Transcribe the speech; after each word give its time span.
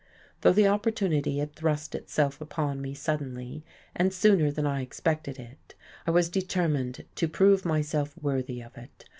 Though 0.41 0.51
the 0.51 0.65
opportunity 0.67 1.37
had 1.37 1.53
thrust 1.53 1.93
itself 1.93 2.41
upon 2.41 2.81
me 2.81 2.95
suddenly, 2.95 3.63
and 3.95 4.11
sooner 4.11 4.49
than 4.49 4.65
I 4.65 4.81
expected 4.81 5.37
it, 5.37 5.75
I 6.07 6.09
was 6.09 6.27
determined 6.27 7.05
to 7.13 7.27
prove 7.27 7.65
myself 7.65 8.17
worthy 8.19 8.61
of 8.63 8.75
it. 8.79 9.05